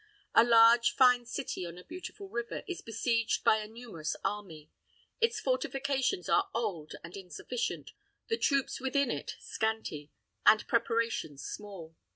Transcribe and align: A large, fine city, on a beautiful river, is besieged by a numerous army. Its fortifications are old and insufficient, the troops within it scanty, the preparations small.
A 0.33 0.43
large, 0.43 0.95
fine 0.95 1.27
city, 1.27 1.63
on 1.63 1.77
a 1.77 1.83
beautiful 1.83 2.27
river, 2.27 2.63
is 2.67 2.81
besieged 2.81 3.43
by 3.43 3.57
a 3.57 3.67
numerous 3.67 4.15
army. 4.23 4.71
Its 5.19 5.39
fortifications 5.39 6.27
are 6.27 6.49
old 6.55 6.93
and 7.03 7.15
insufficient, 7.15 7.91
the 8.27 8.35
troops 8.37 8.79
within 8.81 9.11
it 9.11 9.35
scanty, 9.39 10.11
the 10.47 10.65
preparations 10.65 11.43
small. 11.45 11.95